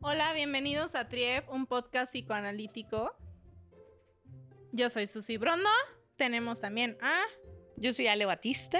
[0.00, 3.16] Hola, bienvenidos a Triep, un podcast psicoanalítico.
[4.72, 5.68] Yo soy Susi Brondo.
[6.16, 7.22] Tenemos también a.
[7.76, 8.78] Yo soy Ale Batista.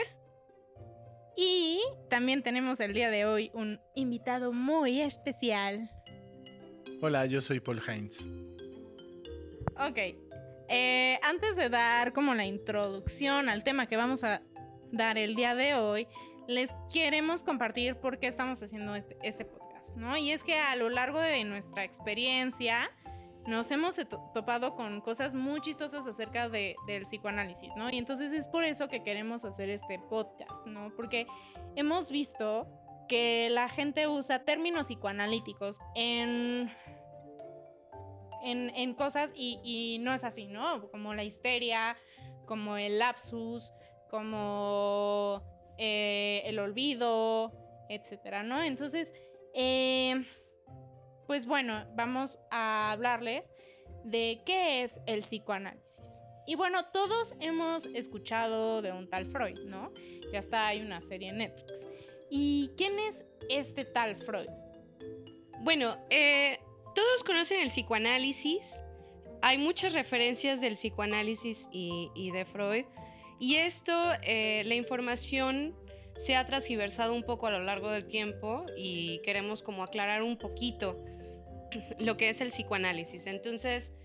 [1.36, 5.90] Y también tenemos el día de hoy un invitado muy especial.
[7.02, 8.26] Hola, yo soy Paul Heinz.
[9.78, 9.98] Ok.
[10.68, 14.42] Eh, antes de dar como la introducción al tema que vamos a
[14.92, 16.08] dar el día de hoy,
[16.46, 19.65] les queremos compartir por qué estamos haciendo este, este podcast,
[19.96, 20.16] ¿no?
[20.16, 22.90] Y es que a lo largo de nuestra experiencia
[23.46, 23.96] nos hemos
[24.34, 27.90] topado con cosas muy chistosas acerca de, del psicoanálisis, ¿no?
[27.90, 30.92] Y entonces es por eso que queremos hacer este podcast, ¿no?
[30.96, 31.26] Porque
[31.76, 32.66] hemos visto
[33.08, 36.72] que la gente usa términos psicoanalíticos en
[38.46, 40.88] en, cosas y, no es así, ¿no?
[40.90, 41.96] Como la histeria,
[42.46, 43.72] como el lapsus,
[44.08, 45.42] como
[45.78, 47.52] eh, el olvido,
[47.88, 48.62] etcétera, ¿no?
[48.62, 49.12] Entonces,
[49.56, 50.22] eh,
[51.26, 53.50] pues bueno, vamos a hablarles
[54.04, 55.98] de qué es el psicoanálisis.
[56.46, 59.92] Y bueno, todos hemos escuchado de un tal Freud, ¿no?
[60.32, 61.86] Ya está, hay una serie en Netflix.
[62.30, 64.50] ¿Y quién es este tal Freud?
[65.62, 66.60] Bueno, eh,
[66.94, 68.84] todos conocen el psicoanálisis.
[69.42, 72.84] Hay muchas referencias del psicoanálisis y, de Freud.
[73.40, 75.74] Y esto, eh, la información
[76.18, 80.36] se ha transversado un poco a lo largo del tiempo y queremos como aclarar un
[80.36, 81.02] poquito
[81.98, 83.26] lo que es el psicoanálisis.
[83.26, 83.96] Entonces,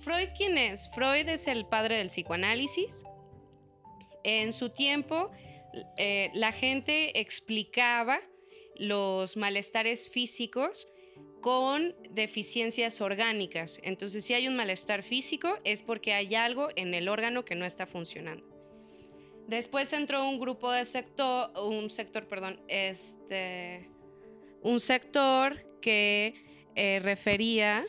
[0.00, 0.90] Freud, ¿quién es?
[0.94, 3.04] Freud es el padre del psicoanálisis.
[4.22, 5.30] En su tiempo,
[5.96, 8.20] eh, la gente explicaba
[8.76, 10.88] los malestares físicos
[11.40, 13.78] con deficiencias orgánicas.
[13.82, 17.66] Entonces, si hay un malestar físico es porque hay algo en el órgano que no
[17.66, 18.53] está funcionando.
[19.46, 23.90] Después entró un grupo de sector, un sector, perdón, este,
[24.62, 26.34] un sector que
[26.74, 27.84] eh, refería,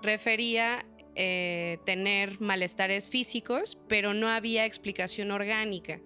[0.00, 6.00] refería eh, tener malestares físicos, pero no había explicación orgánica.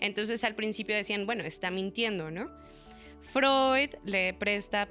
[0.00, 2.50] Entonces al principio decían, bueno, está mintiendo, ¿no?
[3.32, 4.88] Freud le presta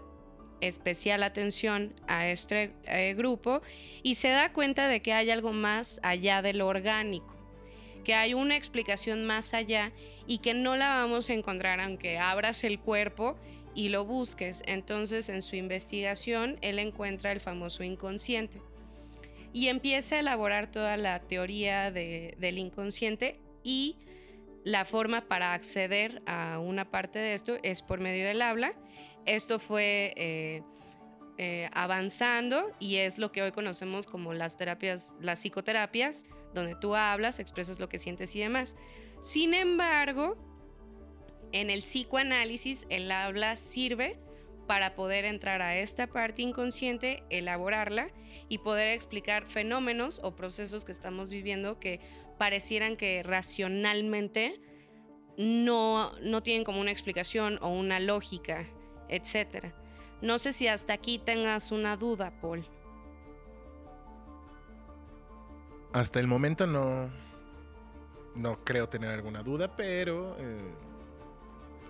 [0.61, 3.61] especial atención a este eh, grupo
[4.03, 7.36] y se da cuenta de que hay algo más allá de lo orgánico,
[8.03, 9.91] que hay una explicación más allá
[10.25, 13.37] y que no la vamos a encontrar aunque abras el cuerpo
[13.73, 14.63] y lo busques.
[14.65, 18.61] Entonces en su investigación él encuentra el famoso inconsciente
[19.53, 23.97] y empieza a elaborar toda la teoría del inconsciente y
[24.63, 28.73] la forma para acceder a una parte de esto es por medio del habla.
[29.25, 30.61] Esto fue eh,
[31.37, 36.95] eh, avanzando y es lo que hoy conocemos como las terapias, las psicoterapias, donde tú
[36.95, 38.75] hablas, expresas lo que sientes y demás.
[39.21, 40.35] Sin embargo,
[41.51, 44.17] en el psicoanálisis el habla sirve
[44.67, 48.09] para poder entrar a esta parte inconsciente, elaborarla
[48.49, 51.99] y poder explicar fenómenos o procesos que estamos viviendo que
[52.37, 54.59] parecieran que racionalmente
[55.37, 58.67] no, no tienen como una explicación o una lógica,
[59.07, 59.73] etc.
[60.21, 62.65] No sé si hasta aquí tengas una duda, Paul.
[65.93, 67.09] Hasta el momento no,
[68.35, 70.73] no creo tener alguna duda, pero eh,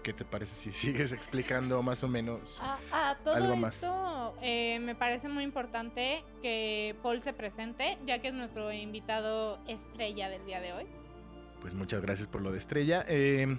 [0.04, 2.62] ¿qué te parece si sigues explicando más o menos
[2.92, 3.76] a, todo algo más?
[3.76, 9.60] esto eh, me parece muy importante que Paul se presente, ya que es nuestro invitado
[9.68, 10.86] estrella del día de hoy.
[11.62, 13.04] Pues muchas gracias por lo de estrella.
[13.08, 13.58] Eh,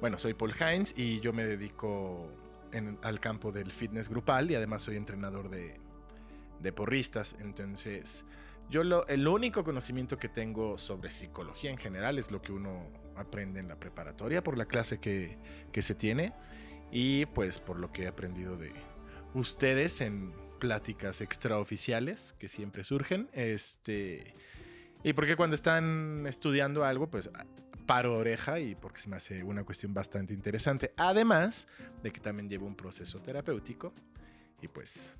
[0.00, 2.28] bueno, soy Paul Heinz y yo me dedico
[3.02, 5.80] al campo del fitness grupal y además soy entrenador de,
[6.60, 7.36] de porristas.
[7.40, 8.24] Entonces,
[8.70, 12.88] yo lo, el único conocimiento que tengo sobre psicología en general es lo que uno
[13.16, 15.38] aprende en la preparatoria por la clase que,
[15.72, 16.32] que se tiene
[16.90, 18.72] y pues por lo que he aprendido de
[19.34, 23.28] ustedes en pláticas extraoficiales que siempre surgen.
[23.32, 24.34] Este,
[25.02, 27.28] y porque cuando están estudiando algo, pues
[27.86, 30.92] paro oreja y porque se me hace una cuestión bastante interesante.
[30.96, 31.66] Además
[32.02, 33.92] de que también llevo un proceso terapéutico
[34.60, 35.16] y pues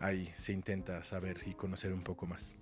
[0.00, 2.56] ahí se intenta saber y conocer un poco más.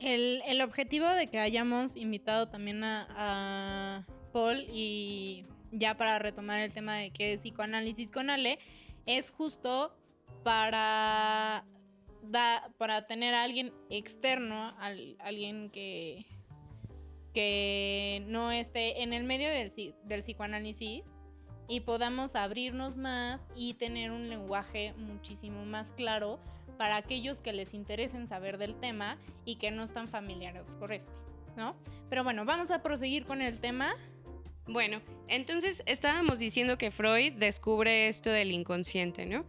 [0.00, 6.96] El, objetivo de que hayamos invitado también a, Paul y ya para retomar el tema
[6.96, 8.58] de qué es psicoanálisis con Ale,
[9.06, 9.96] es justo
[10.42, 11.64] para,
[12.76, 16.26] para tener a alguien externo, alguien que,
[17.34, 19.72] que no esté en el medio del,
[20.04, 21.04] del psicoanálisis
[21.68, 26.38] y podamos abrirnos más y tener un lenguaje muchísimo más claro
[26.78, 31.12] para aquellos que les interesen saber del tema y que no están familiares con este,
[31.56, 31.76] ¿no?
[32.08, 33.96] Pero bueno, vamos a proseguir con el tema.
[34.66, 39.44] Bueno, entonces estábamos diciendo que Freud descubre esto del inconsciente, ¿no?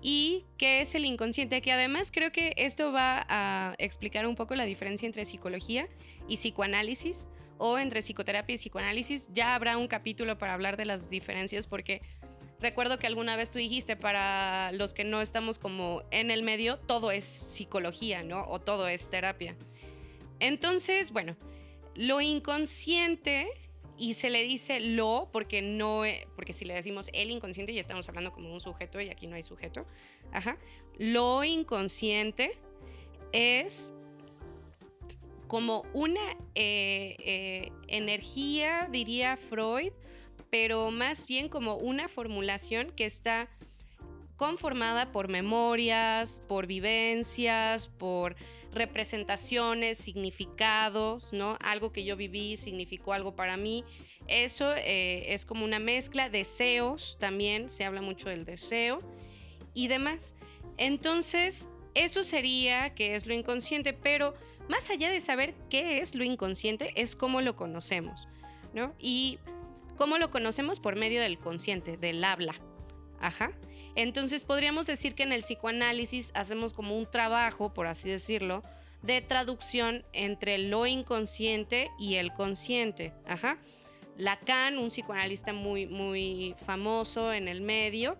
[0.00, 1.60] ¿Y qué es el inconsciente?
[1.60, 5.88] Que además creo que esto va a explicar un poco la diferencia entre psicología
[6.28, 7.26] y psicoanálisis
[7.58, 9.28] o entre psicoterapia y psicoanálisis.
[9.32, 12.00] Ya habrá un capítulo para hablar de las diferencias porque
[12.60, 16.78] recuerdo que alguna vez tú dijiste para los que no estamos como en el medio,
[16.78, 18.46] todo es psicología, ¿no?
[18.48, 19.56] O todo es terapia.
[20.38, 21.36] Entonces, bueno,
[21.96, 23.48] lo inconsciente
[23.98, 27.80] y se le dice lo porque no e, porque si le decimos el inconsciente ya
[27.80, 29.86] estamos hablando como un sujeto y aquí no hay sujeto
[30.32, 30.56] ajá
[30.96, 32.52] lo inconsciente
[33.32, 33.92] es
[35.48, 36.20] como una
[36.54, 39.92] eh, eh, energía diría Freud
[40.50, 43.48] pero más bien como una formulación que está
[44.36, 48.36] conformada por memorias por vivencias por
[48.72, 51.56] representaciones, significados, ¿no?
[51.60, 53.84] Algo que yo viví significó algo para mí.
[54.26, 59.00] Eso eh, es como una mezcla, deseos también, se habla mucho del deseo
[59.74, 60.34] y demás.
[60.76, 64.34] Entonces, eso sería que es lo inconsciente, pero
[64.68, 68.28] más allá de saber qué es lo inconsciente, es cómo lo conocemos,
[68.74, 68.94] ¿no?
[68.98, 69.38] Y
[69.96, 72.54] cómo lo conocemos por medio del consciente, del habla.
[73.20, 73.50] Ajá.
[73.94, 78.62] Entonces podríamos decir que en el psicoanálisis hacemos como un trabajo, por así decirlo,
[79.02, 83.12] de traducción entre lo inconsciente y el consciente.
[83.26, 83.58] Ajá.
[84.16, 88.18] Lacan, un psicoanalista muy, muy famoso en el medio,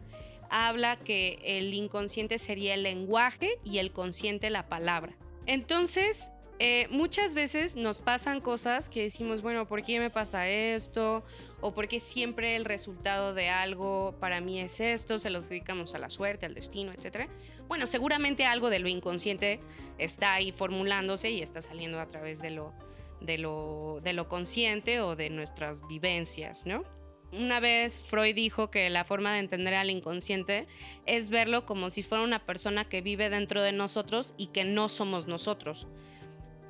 [0.49, 5.17] habla que el inconsciente sería el lenguaje y el consciente la palabra.
[5.47, 11.25] Entonces, eh, muchas veces nos pasan cosas que decimos, bueno, ¿por qué me pasa esto?
[11.61, 15.21] O ¿por qué siempre el resultado de algo para mí es esto?
[15.21, 17.29] Se lo dedicamos a la suerte, al destino, etc.
[17.69, 19.61] Bueno, seguramente algo de lo inconsciente
[19.99, 22.73] está ahí formulándose y está saliendo a través de lo,
[23.21, 26.83] de lo, de lo consciente o de nuestras vivencias, ¿no?
[27.31, 30.67] Una vez Freud dijo que la forma de entender al inconsciente
[31.05, 34.89] es verlo como si fuera una persona que vive dentro de nosotros y que no
[34.89, 35.87] somos nosotros.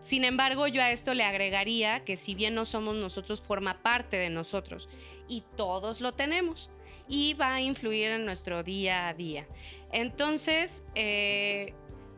[0.01, 4.17] Sin embargo, yo a esto le agregaría que si bien no somos nosotros, forma parte
[4.17, 4.89] de nosotros
[5.27, 6.71] y todos lo tenemos
[7.09, 9.47] y va a influir en nuestro día a día.
[9.91, 11.73] Entonces, eh,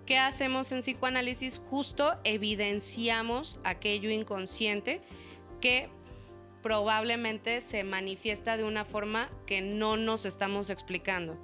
[0.05, 1.61] ¿qué hacemos en psicoanálisis?
[1.71, 5.00] Justo evidenciamos aquello inconsciente
[5.61, 5.88] que
[6.62, 11.38] probablemente se manifiesta de una forma que no nos estamos explicando.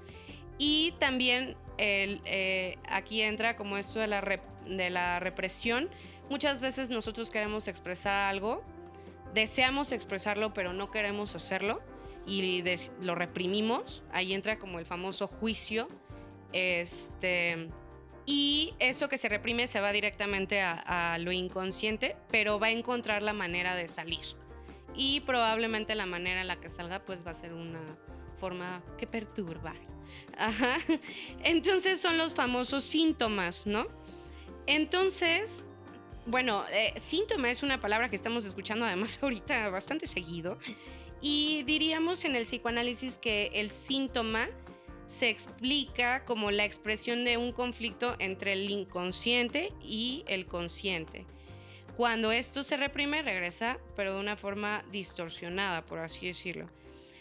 [0.58, 5.88] Y también eh, aquí entra como esto de la, de la represión
[6.28, 8.64] Muchas veces nosotros queremos expresar algo,
[9.34, 11.80] deseamos expresarlo, pero no queremos hacerlo
[12.26, 12.64] y
[13.00, 14.02] lo reprimimos.
[14.12, 15.86] Ahí entra como el famoso juicio.
[16.52, 17.68] Este,
[18.24, 23.22] y eso que se reprime se va directamente a, lo inconsciente, pero va a encontrar
[23.22, 24.26] la manera de salir.
[24.94, 27.84] Y probablemente la manera en la que salga pues va a ser una
[28.40, 29.74] forma que perturba.
[30.36, 30.78] Ajá.
[31.44, 33.86] Entonces son los famosos síntomas, ¿no?
[34.66, 35.64] Entonces,
[36.26, 40.58] bueno, eh, síntoma es una palabra que estamos escuchando además ahorita bastante seguido.
[41.20, 44.48] Y diríamos en el psicoanálisis que el síntoma
[45.06, 51.24] se explica como la expresión de un conflicto entre el inconsciente y el consciente.
[51.96, 56.68] Cuando esto se reprime, regresa, pero de una forma distorsionada, por así decirlo.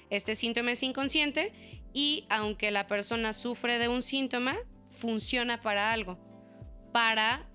[0.10, 1.54] Este síntoma es inconsciente
[1.94, 4.58] y aunque la persona sufre de un síntoma,
[4.92, 6.18] funciona para algo,
[6.92, 7.48] para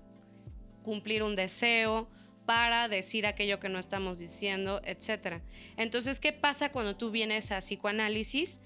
[0.83, 2.09] cumplir un deseo,
[2.45, 5.41] para decir aquello que no estamos diciendo, etc.
[5.77, 8.59] Entonces, ¿qué pasa cuando tú vienes a psicoanálisis?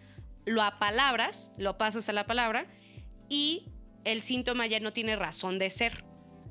[0.45, 2.65] Lo apalabras, lo pasas a la palabra
[3.29, 3.67] y
[4.03, 6.03] el síntoma ya no tiene razón de ser.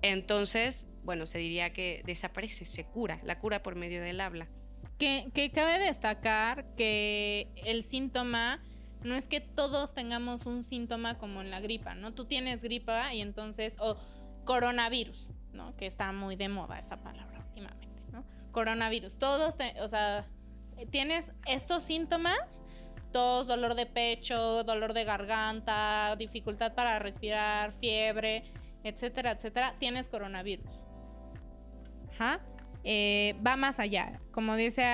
[0.03, 4.47] Entonces, bueno, se diría que desaparece, se cura, la cura por medio del habla.
[4.99, 8.63] Que, cabe destacar que el síntoma
[9.03, 12.15] no es que todos tengamos un síntoma como en la gripa, ¿no?
[12.15, 13.97] Tú tienes gripa y entonces, o
[14.45, 15.33] coronavirus,
[15.77, 18.25] Que está muy de moda esa palabra últimamente, ¿no?
[18.53, 19.19] Coronavirus.
[19.19, 20.27] Todos, o sea,
[20.91, 22.61] tienes estos síntomas,
[23.13, 28.45] tos, dolor de pecho, dolor de garganta, dificultad para respirar, fiebre,
[28.83, 30.81] etcétera, etcétera, tienes coronavirus.
[32.13, 32.41] Ajá.
[32.85, 34.21] Eh, va más allá.
[34.31, 34.85] Como dice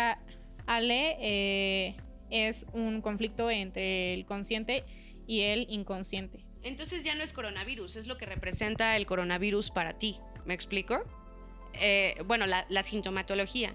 [0.66, 1.96] Ale, eh,
[2.30, 4.84] es un conflicto entre el consciente
[5.26, 6.44] y el inconsciente.
[6.62, 10.20] Entonces ya no es coronavirus, es lo que representa el coronavirus para ti.
[10.50, 10.98] ¿Me explico?
[11.74, 13.72] Eh, bueno, la, sintomatología.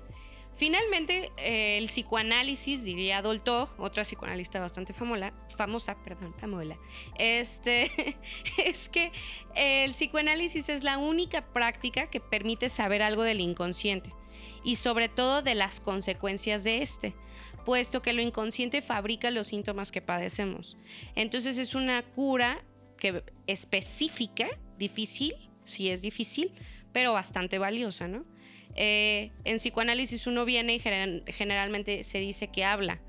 [0.58, 6.76] Finalmente, eh, el psicoanálisis, diría Dolto, otra psicoanalista bastante famosa, famosa, perdón, famosa,
[7.18, 8.18] este,
[8.58, 9.14] es que
[9.56, 14.12] el psicoanálisis es la única práctica que permite saber algo del inconsciente
[14.66, 17.16] y sobre todo de las consecuencias de este,
[17.64, 20.76] puesto que lo inconsciente fabrica los síntomas que padecemos.
[21.16, 22.66] Entonces es una cura
[22.98, 26.52] que específica, difícil, sí es difícil,
[26.94, 28.26] pero bastante valiosa, ¿no?
[28.76, 33.00] Eh, en psicoanálisis uno viene y generalmente se dice que habla.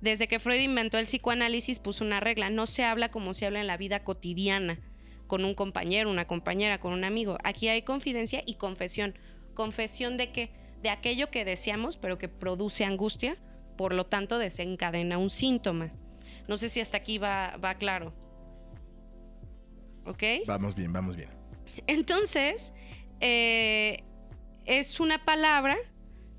[0.00, 3.60] Desde que Freud inventó el psicoanálisis puso una regla, no se habla como se habla
[3.60, 4.78] en la vida cotidiana,
[5.26, 7.38] con un compañero, una compañera, con un amigo.
[7.44, 9.14] Aquí hay confidencia y confesión.
[9.54, 10.50] ¿Confesión de qué?
[10.82, 13.36] De aquello que deseamos pero que produce angustia,
[13.76, 15.92] por lo tanto desencadena un síntoma.
[16.46, 18.12] No sé si hasta aquí va, va claro.
[20.04, 20.22] ¿Ok?
[20.46, 21.30] Vamos bien, vamos bien.
[21.86, 22.72] Entonces,
[23.20, 24.02] eh,
[24.64, 25.76] es una palabra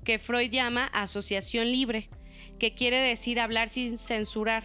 [0.04, 2.08] que Freud llama asociación libre,
[2.58, 4.64] que quiere decir hablar sin censurar.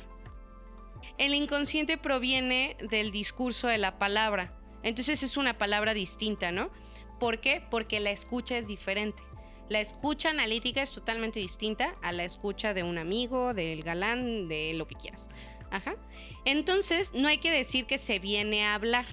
[1.18, 4.54] El inconsciente proviene del discurso de la palabra,
[4.84, 6.70] entonces es una palabra distinta, ¿no?
[7.20, 7.64] ¿Por qué?
[7.72, 9.24] Porque la escucha es diferente.
[9.70, 14.74] La escucha analítica es totalmente distinta a la escucha de un amigo, del galán, de
[14.74, 15.30] lo que quieras.
[15.72, 15.96] Ajá.
[16.46, 19.06] Entonces, no hay que decir que se viene a hablar.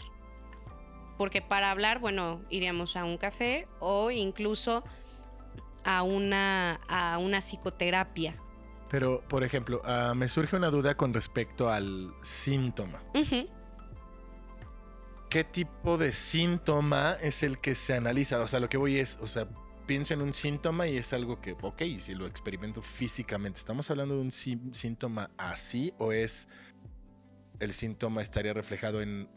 [1.20, 4.82] Porque para hablar, bueno, iríamos a un café o incluso
[5.84, 8.32] a una, a una psicoterapia.
[8.90, 13.02] Pero, por ejemplo, ah, me surge una duda con respecto al síntoma.
[15.28, 18.40] ¿Qué tipo de síntoma es el que se analiza?
[18.40, 19.46] O sea, lo que voy es, o sea,
[19.84, 24.14] pienso en un síntoma y es algo que, ok, si lo experimento físicamente, ¿estamos hablando
[24.14, 26.48] de un síntoma así o es
[27.58, 29.28] el síntoma estaría reflejado en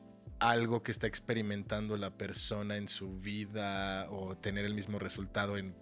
[0.49, 5.73] algo que está experimentando la persona en su vida o tener el mismo resultado en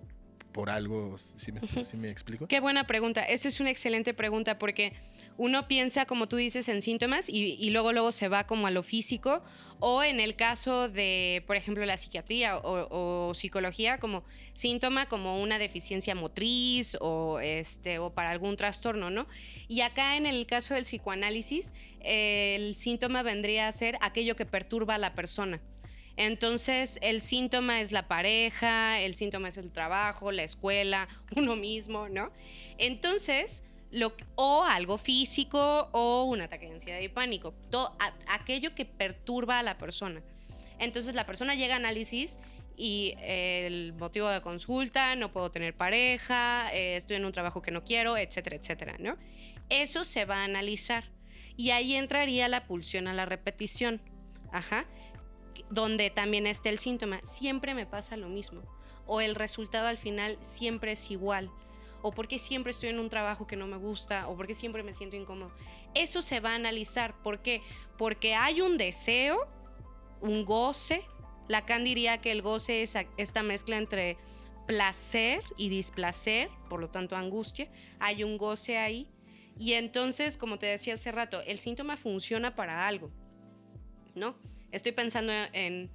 [0.52, 1.18] por algo?
[1.18, 1.60] ¿Sí me,
[1.98, 2.48] me explico?
[2.48, 3.24] Qué buena pregunta.
[3.24, 4.94] Esa es una excelente pregunta porque
[5.38, 8.84] uno piensa, como tú dices, en síntomas y, luego, luego se va como a lo
[8.84, 9.42] físico.
[9.80, 15.58] O en el caso de, por ejemplo, la psiquiatría o, psicología, como síntoma como una
[15.58, 19.26] deficiencia motriz o, este, o para algún trastorno, ¿no?
[19.68, 24.96] Y acá en el caso del psicoanálisis, el síntoma vendría a ser aquello que perturba
[24.96, 25.60] a la persona.
[26.18, 32.10] Entonces, el síntoma es la pareja, el síntoma es el trabajo, la escuela, uno mismo,
[32.10, 32.32] ¿no?
[32.78, 37.96] Entonces, lo, o algo físico o un ataque de ansiedad y pánico, todo,
[38.28, 40.22] aquello que perturba a la persona.
[40.80, 42.40] Entonces, la persona llega a análisis
[42.76, 47.72] y el motivo de consulta, no puedo tener pareja, eh, estoy en un trabajo que
[47.72, 49.18] no quiero, etcétera, etcétera, ¿no?
[49.70, 51.06] Eso se va a analizar.
[51.58, 54.02] Y ahí entraría la pulsión a la repetición.
[54.52, 54.86] Ajá
[55.70, 58.62] donde también está el síntoma, siempre me pasa lo mismo.
[59.06, 61.52] O el resultado al final siempre es igual.
[62.02, 64.28] O porque siempre estoy en un trabajo que no me gusta.
[64.28, 65.52] O porque siempre me siento incómodo.
[65.94, 67.14] Eso se va a analizar.
[67.22, 67.62] ¿Por qué?
[67.98, 69.48] Porque hay un deseo,
[70.22, 71.04] un goce.
[71.48, 74.18] Lacan diría que el goce es esta mezcla entre
[74.68, 77.70] placer y displacer, por lo tanto angustia.
[78.00, 79.08] Hay un goce ahí.
[79.60, 83.12] Y entonces, como te decía hace rato, el síntoma funciona para algo,
[84.16, 84.36] ¿no?
[84.72, 85.92] Estoy pensando en,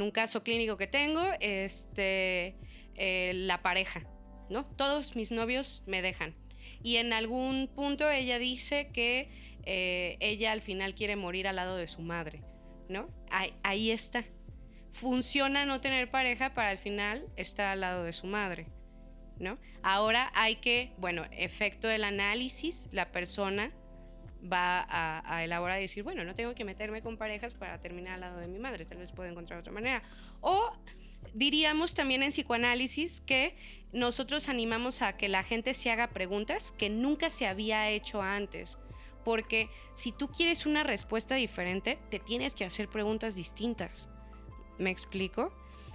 [0.00, 2.56] un caso clínico que tengo, este,
[2.96, 4.04] eh, la pareja,
[4.48, 4.66] ¿no?
[4.76, 6.34] Todos mis novios me dejan.
[6.82, 9.28] Y en algún punto ella dice que
[9.64, 12.42] eh, ella al final quiere morir al lado de su madre,
[12.88, 13.08] ¿no?
[13.30, 14.24] Ahí, ahí está.
[14.92, 18.66] Funciona no tener pareja para al final estar al lado de su madre,
[19.38, 19.58] ¿no?
[19.82, 23.72] Ahora hay que, bueno, efecto del análisis, la persona
[24.40, 28.20] va a, elaborar y decir, bueno, no tengo que meterme con parejas para terminar al
[28.20, 30.02] lado de mi madre, tal vez puedo encontrar otra manera.
[30.40, 30.72] O
[31.34, 33.54] diríamos también en psicoanálisis que
[33.92, 38.78] nosotros animamos a que la gente se haga preguntas que nunca se había hecho antes.
[39.24, 44.08] Porque si tú quieres una respuesta diferente, te tienes que hacer preguntas distintas.
[44.78, 45.52] ¿Me explico?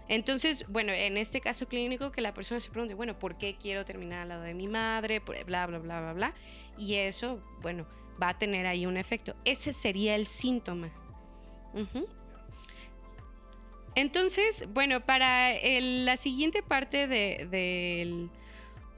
[0.07, 3.85] Entonces, bueno, en este caso clínico que la persona se pregunte, bueno, ¿por qué quiero
[3.85, 5.19] terminar al lado de mi madre?
[5.19, 6.33] Bla, bla, bla, bla, bla.
[6.77, 7.87] Y eso, bueno,
[8.21, 9.35] va a tener ahí un efecto.
[9.45, 10.91] Ese sería el síntoma.
[13.95, 18.29] Entonces, bueno, para la siguiente parte del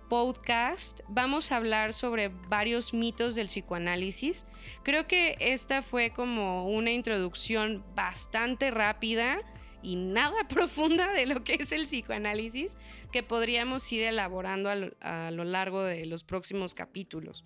[0.10, 4.46] podcast vamos a hablar sobre varios mitos del psicoanálisis.
[4.84, 9.40] Creo que esta fue como una introducción bastante rápida
[9.84, 12.78] y nada profunda de lo que es el psicoanálisis
[13.12, 17.44] que podríamos ir elaborando a lo largo de los próximos capítulos.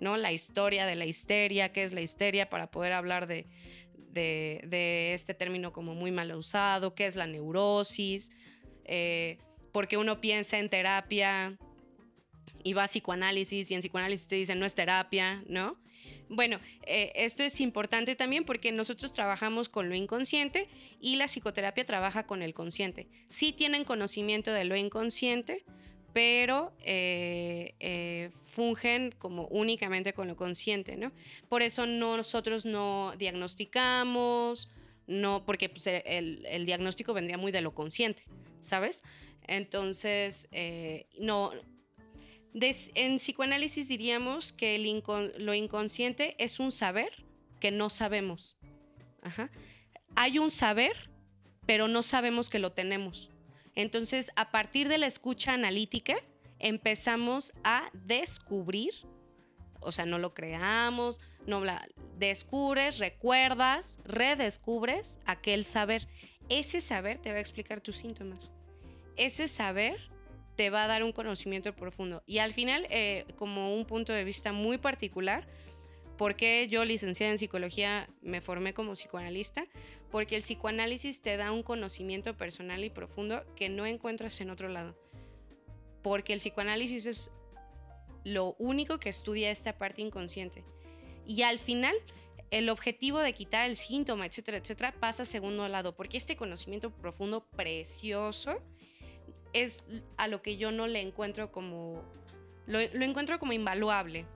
[0.00, 0.16] ¿No?
[0.16, 3.46] La historia de la histeria, qué es la histeria para poder hablar de,
[4.14, 8.30] este término como muy mal usado, qué es la neurosis,
[8.84, 9.38] eh,
[9.72, 11.56] porque uno piensa en terapia
[12.64, 15.78] y va a psicoanálisis y en psicoanálisis te dicen no es terapia, ¿no?
[16.28, 20.68] Bueno, eh, esto es importante también porque nosotros trabajamos con lo inconsciente
[21.00, 23.08] y la psicoterapia trabaja con el consciente.
[23.28, 25.64] Sí tienen conocimiento de lo inconsciente,
[26.18, 31.12] pero eh, eh, fungen como únicamente con lo consciente, ¿no?
[31.48, 34.68] Por eso nosotros no diagnosticamos,
[35.06, 38.24] no, porque pues, el, el, diagnóstico vendría muy de lo consciente,
[38.58, 39.04] ¿sabes?
[39.46, 41.52] Entonces, eh, no,
[42.52, 44.76] en psicoanálisis diríamos que
[45.38, 47.12] lo inconsciente es un saber
[47.60, 48.56] que no sabemos.
[50.16, 51.10] Hay un saber,
[51.64, 53.30] pero no sabemos que lo tenemos.
[53.78, 56.16] Entonces, a partir de la escucha analítica,
[56.58, 58.92] empezamos a descubrir,
[59.78, 61.62] o sea, no lo creamos, no
[62.16, 66.08] descubres, recuerdas, redescubres aquel saber.
[66.48, 68.50] Ese saber te va a explicar tus síntomas.
[69.14, 70.10] Ese saber
[70.56, 72.24] te va a dar un conocimiento profundo.
[72.26, 75.46] Y al final, eh, como un punto de vista muy particular,
[76.18, 79.64] porque yo, licenciada en psicología, me formé como psicoanalista?
[80.10, 84.68] Porque el psicoanálisis te da un conocimiento personal y profundo que no encuentras en otro
[84.68, 84.98] lado.
[86.02, 87.30] Porque el psicoanálisis es
[88.24, 90.64] lo único que estudia esta parte inconsciente.
[91.24, 91.94] Y al final,
[92.50, 95.94] el objetivo de quitar el síntoma, etcétera, etcétera, pasa a segundo lado.
[95.94, 98.60] Porque este conocimiento profundo, precioso,
[99.52, 99.84] es
[100.16, 102.02] a lo que yo no le encuentro como,
[102.66, 104.26] lo, encuentro como invaluable.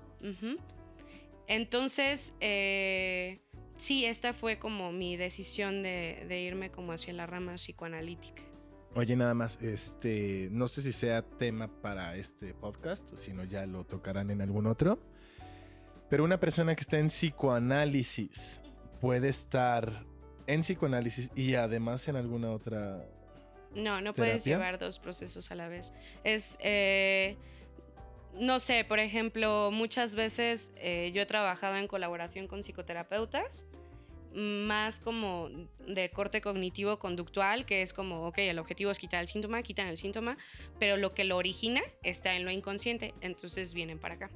[1.46, 3.40] Entonces, eh,
[3.76, 8.42] sí, esta fue como mi decisión de, irme como hacia la rama psicoanalítica.
[8.94, 13.44] Oye, nada más, este, no sé si sea tema para este podcast, o si no
[13.44, 14.98] ya lo tocarán en algún otro.
[16.10, 18.60] Pero una persona que está en psicoanálisis
[19.00, 20.04] puede estar
[20.46, 23.06] en psicoanálisis y además en alguna otra
[23.74, 25.92] no, no puedes llevar dos procesos a la vez.
[26.24, 27.36] Es, eh,
[28.34, 33.66] no sé, por ejemplo, muchas veces eh, yo he trabajado en colaboración con psicoterapeutas,
[34.34, 35.50] más como
[35.86, 39.98] de corte cognitivo-conductual, que es como, ok, el objetivo es quitar el síntoma, quitan el
[39.98, 40.38] síntoma,
[40.78, 44.30] pero lo que lo origina está en lo inconsciente, entonces vienen para acá.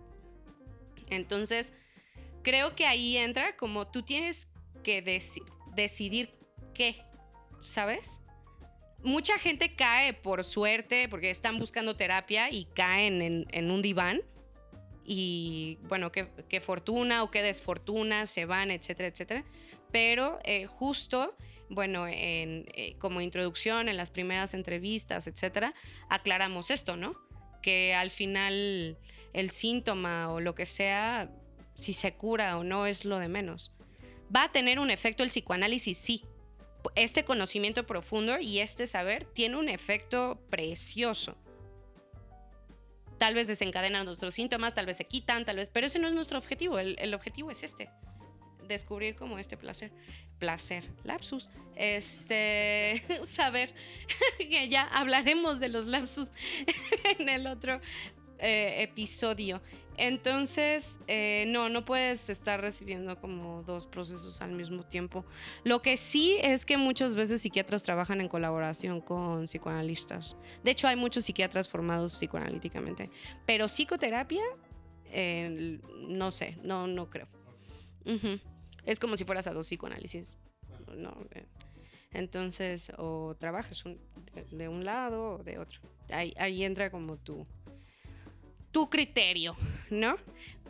[1.09, 1.73] Entonces,
[2.43, 4.49] creo que ahí entra como tú tienes
[4.83, 5.03] que
[5.75, 6.35] decidir
[6.75, 7.03] qué,
[7.61, 8.21] ¿sabes?
[9.07, 14.21] Mucha gente cae por suerte, porque están buscando terapia y caen en, un diván.
[15.05, 19.45] Y bueno, qué, fortuna o qué desfortuna, se van, etcétera, etcétera.
[19.93, 21.37] Pero eh, justo,
[21.69, 25.73] bueno, en, eh, como introducción, en las primeras entrevistas, etcétera,
[26.09, 27.15] aclaramos esto, ¿no?
[27.63, 28.99] Que al final
[29.33, 31.31] el síntoma o lo que sea,
[31.77, 33.73] si se cura o no, es lo de menos.
[34.35, 35.97] ¿Va a tener un efecto el psicoanálisis?
[35.97, 36.25] Sí,
[36.95, 41.37] este conocimiento profundo y este saber tiene un efecto precioso.
[43.19, 46.15] Tal vez desencadenan otros síntomas, tal vez se quitan, tal vez, pero ese no es
[46.15, 46.79] nuestro objetivo.
[46.79, 47.89] El, objetivo es este,
[48.69, 49.91] descubrir como este placer,
[50.39, 53.73] placer, lapsus, este, saber
[54.39, 56.33] que ya hablaremos de los lapsus
[57.19, 57.81] en el otro
[58.39, 59.61] eh, episodio.
[59.99, 65.25] Entonces, eh, no, no puedes estar recibiendo como dos procesos al mismo tiempo.
[65.65, 70.37] Lo que sí es que muchas veces psiquiatras trabajan en colaboración con psicoanalistas.
[70.63, 73.09] De hecho, hay muchos psiquiatras formados psicoanalíticamente.
[73.47, 74.45] Pero psicoterapia,
[75.07, 77.29] eh, no sé, no, no creo.
[78.85, 80.37] Es como si fueras a dos psicoanálisis.
[82.13, 83.83] entonces, o trabajas
[84.51, 85.81] de un lado o de otro.
[86.11, 87.47] Ahí, ahí entra como tú
[88.73, 89.57] tu criterio,
[89.91, 90.17] ¿no?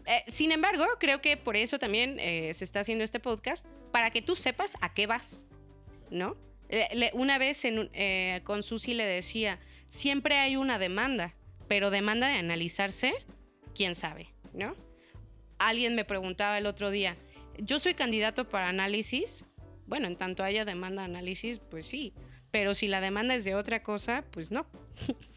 [0.07, 4.11] Eh, sin embargo, creo que por eso también eh, se está haciendo este podcast, para
[4.11, 5.47] que tú sepas a qué vas,
[6.11, 6.37] ¿no?
[7.13, 11.33] una vez eh, con Susi le decía, siempre hay una demanda,
[11.69, 13.15] pero demanda de analizarse,
[13.73, 14.75] quién sabe, ¿no?
[15.59, 17.17] Alguien me preguntaba el otro día,
[17.59, 19.45] yo soy candidato para análisis,
[19.87, 22.13] bueno, en tanto haya demanda de análisis, pues sí,
[22.51, 24.67] pero si la demanda es de otra cosa, pues no.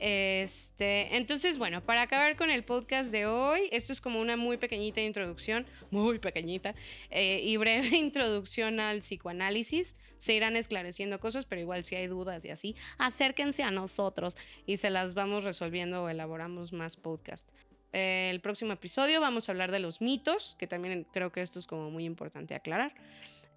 [0.00, 4.56] Este, entonces, bueno, para acabar con el podcast de hoy, esto es como una muy
[4.56, 6.74] pequeñita introducción, muy pequeñita
[7.10, 9.96] eh, y breve introducción al psicoanálisis.
[10.16, 14.78] Se irán esclareciendo cosas, pero igual si hay dudas y así, acérquense a nosotros y
[14.78, 17.46] se las vamos resolviendo o elaboramos más podcast.
[17.92, 21.66] el próximo episodio vamos a hablar de los mitos, que también creo que esto es
[21.66, 22.94] como muy importante aclarar.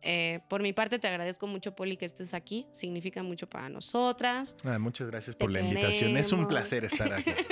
[0.05, 2.67] Eh, por mi parte, te agradezco mucho, Poli, que estés aquí.
[2.71, 4.55] Significa mucho para nosotras.
[4.65, 6.17] Ah, muchas gracias por la invitación.
[6.17, 7.31] Es un placer estar aquí.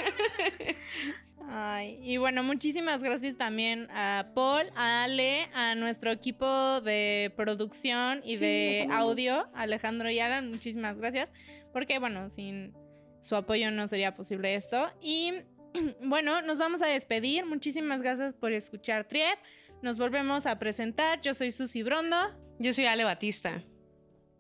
[1.54, 8.22] Ay, y bueno, muchísimas gracias también a Paul, a Ale, a nuestro equipo de producción
[8.24, 11.34] y de audio, Alejandro y Alan, muchísimas gracias,
[11.74, 12.74] porque bueno, sin
[13.20, 14.90] su apoyo no sería posible esto.
[15.02, 15.34] Y
[16.04, 17.46] bueno, nos vamos a despedir.
[17.46, 19.38] Muchísimas gracias por escuchar Triep.
[19.82, 21.22] Nos volvemos a presentar.
[21.22, 22.16] Yo soy Susi Brondo.
[22.62, 23.64] Yo soy Ale Batista.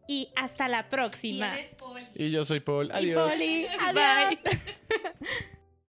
[0.07, 1.55] Y hasta la próxima.
[2.15, 2.91] Y, yo soy Paul.
[2.91, 3.33] Adiós.
[3.79, 4.39] Adiós.